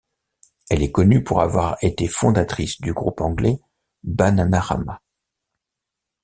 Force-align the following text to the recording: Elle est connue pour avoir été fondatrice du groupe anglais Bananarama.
Elle 0.71 0.81
est 0.81 0.89
connue 0.91 1.23
pour 1.23 1.41
avoir 1.41 1.77
été 1.83 2.07
fondatrice 2.07 2.81
du 2.81 2.91
groupe 2.91 3.21
anglais 3.21 3.61
Bananarama. 4.01 4.99